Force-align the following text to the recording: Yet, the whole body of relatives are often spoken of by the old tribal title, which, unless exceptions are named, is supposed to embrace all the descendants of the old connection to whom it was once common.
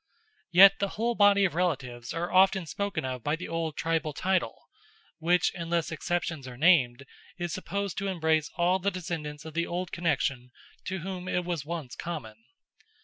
Yet, 0.49 0.79
the 0.79 0.87
whole 0.97 1.13
body 1.13 1.45
of 1.45 1.53
relatives 1.53 2.11
are 2.11 2.31
often 2.33 2.65
spoken 2.65 3.05
of 3.05 3.23
by 3.23 3.35
the 3.35 3.47
old 3.47 3.77
tribal 3.77 4.13
title, 4.13 4.65
which, 5.19 5.51
unless 5.53 5.91
exceptions 5.91 6.47
are 6.47 6.57
named, 6.57 7.05
is 7.37 7.53
supposed 7.53 7.99
to 7.99 8.07
embrace 8.07 8.49
all 8.55 8.79
the 8.79 8.89
descendants 8.89 9.45
of 9.45 9.53
the 9.53 9.67
old 9.67 9.91
connection 9.91 10.49
to 10.85 11.01
whom 11.01 11.27
it 11.27 11.45
was 11.45 11.67
once 11.67 11.95
common. 11.95 12.37